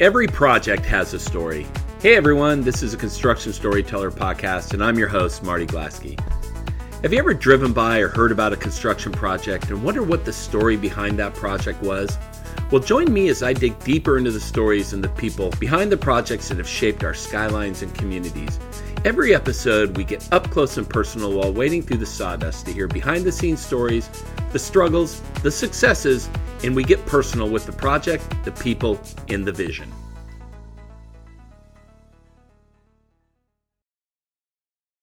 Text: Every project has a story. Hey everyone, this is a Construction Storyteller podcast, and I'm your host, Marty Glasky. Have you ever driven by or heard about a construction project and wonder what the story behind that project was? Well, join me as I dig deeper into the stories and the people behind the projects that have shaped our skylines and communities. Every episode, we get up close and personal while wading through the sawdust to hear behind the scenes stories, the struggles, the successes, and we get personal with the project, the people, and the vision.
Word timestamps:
Every 0.00 0.28
project 0.28 0.86
has 0.86 1.12
a 1.12 1.18
story. 1.18 1.66
Hey 2.00 2.14
everyone, 2.14 2.62
this 2.62 2.84
is 2.84 2.94
a 2.94 2.96
Construction 2.96 3.52
Storyteller 3.52 4.12
podcast, 4.12 4.72
and 4.72 4.84
I'm 4.84 4.96
your 4.96 5.08
host, 5.08 5.42
Marty 5.42 5.66
Glasky. 5.66 6.16
Have 7.02 7.12
you 7.12 7.18
ever 7.18 7.34
driven 7.34 7.72
by 7.72 7.98
or 7.98 8.06
heard 8.06 8.30
about 8.30 8.52
a 8.52 8.56
construction 8.56 9.10
project 9.10 9.70
and 9.70 9.82
wonder 9.82 10.04
what 10.04 10.24
the 10.24 10.32
story 10.32 10.76
behind 10.76 11.18
that 11.18 11.34
project 11.34 11.82
was? 11.82 12.16
Well, 12.70 12.80
join 12.80 13.12
me 13.12 13.28
as 13.28 13.42
I 13.42 13.52
dig 13.52 13.76
deeper 13.82 14.18
into 14.18 14.30
the 14.30 14.38
stories 14.38 14.92
and 14.92 15.02
the 15.02 15.08
people 15.08 15.50
behind 15.58 15.90
the 15.90 15.96
projects 15.96 16.48
that 16.48 16.58
have 16.58 16.68
shaped 16.68 17.02
our 17.02 17.14
skylines 17.14 17.82
and 17.82 17.92
communities. 17.92 18.60
Every 19.04 19.34
episode, 19.34 19.96
we 19.96 20.04
get 20.04 20.32
up 20.32 20.48
close 20.48 20.76
and 20.76 20.88
personal 20.88 21.32
while 21.32 21.52
wading 21.52 21.82
through 21.82 21.96
the 21.96 22.06
sawdust 22.06 22.66
to 22.66 22.72
hear 22.72 22.86
behind 22.86 23.24
the 23.24 23.32
scenes 23.32 23.66
stories, 23.66 24.08
the 24.52 24.60
struggles, 24.60 25.22
the 25.42 25.50
successes, 25.50 26.30
and 26.64 26.74
we 26.74 26.84
get 26.84 27.04
personal 27.06 27.48
with 27.48 27.66
the 27.66 27.72
project, 27.72 28.24
the 28.44 28.52
people, 28.52 29.00
and 29.28 29.44
the 29.44 29.52
vision. 29.52 29.92